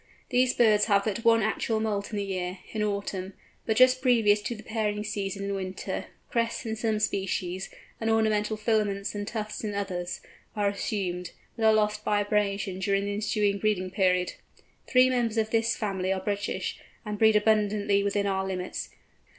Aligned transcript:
These 0.29 0.55
birds 0.55 0.85
have 0.85 1.03
but 1.03 1.23
one 1.23 1.43
actual 1.43 1.79
moult 1.79 2.09
in 2.09 2.17
the 2.17 2.23
year, 2.23 2.57
in 2.73 2.81
autumn, 2.81 3.33
but 3.67 3.77
just 3.77 4.01
previous 4.01 4.41
to 4.41 4.55
the 4.55 4.63
pairing 4.63 5.03
season 5.03 5.43
in 5.43 5.53
winter, 5.53 6.05
crests 6.27 6.65
in 6.65 6.75
some 6.75 6.99
species, 6.99 7.69
and 7.99 8.09
ornamental 8.09 8.57
filaments 8.57 9.13
and 9.13 9.27
tufts 9.27 9.63
in 9.63 9.75
others, 9.75 10.19
are 10.55 10.69
assumed, 10.69 11.29
but 11.55 11.65
are 11.65 11.73
lost 11.75 12.03
by 12.03 12.19
abrasion 12.21 12.79
during 12.79 13.05
the 13.05 13.13
ensuing 13.13 13.59
breeding 13.59 13.91
period. 13.91 14.33
Three 14.87 15.07
members 15.07 15.37
of 15.37 15.51
this 15.51 15.75
family 15.77 16.11
are 16.11 16.19
British, 16.19 16.79
and 17.05 17.19
breed 17.19 17.35
abundantly 17.35 18.01
within 18.01 18.25
our 18.25 18.43
limits. 18.47 18.89